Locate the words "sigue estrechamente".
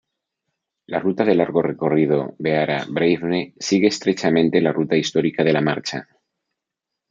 3.59-4.59